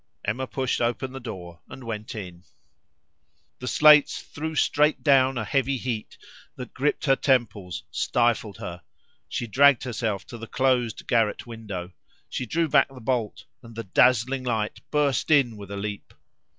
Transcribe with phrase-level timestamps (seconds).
[0.25, 2.43] Emma pushed open the door and went in.
[3.59, 6.17] The slates threw straight down a heavy heat
[6.55, 8.81] that gripped her temples, stifled her;
[9.29, 11.91] she dragged herself to the closed garret window.
[12.29, 16.11] She drew back the bolt, and the dazzling light burst in with a leap.